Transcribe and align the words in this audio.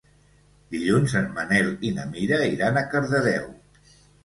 Dilluns 0.75 1.13
en 1.19 1.27
Manel 1.35 1.69
i 1.91 1.93
na 1.99 2.07
Mira 2.15 2.41
iran 2.55 2.83
a 2.83 2.85
Cardedeu. 2.97 3.49